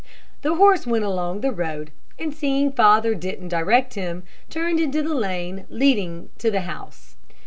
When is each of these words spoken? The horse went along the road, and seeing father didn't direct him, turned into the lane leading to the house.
The 0.41 0.55
horse 0.55 0.87
went 0.87 1.05
along 1.05 1.41
the 1.41 1.51
road, 1.51 1.91
and 2.17 2.33
seeing 2.33 2.71
father 2.71 3.13
didn't 3.13 3.49
direct 3.49 3.93
him, 3.93 4.23
turned 4.49 4.79
into 4.79 5.03
the 5.03 5.13
lane 5.13 5.67
leading 5.69 6.31
to 6.39 6.49
the 6.49 6.61
house. 6.61 7.17